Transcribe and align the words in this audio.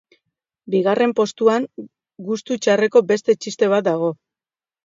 Bigarren 0.75 1.13
postuan 1.19 1.67
gustu 2.31 2.57
txarreko 2.65 3.05
beste 3.13 3.39
txiste 3.45 3.71
bat 3.75 3.87
dago. 3.93 4.11